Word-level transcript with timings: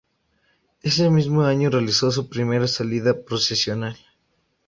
Ese 0.81 1.11
mismo 1.11 1.43
año 1.43 1.69
realizó 1.69 2.09
su 2.09 2.27
primera 2.27 2.67
salida 2.67 3.13
procesional. 3.23 3.95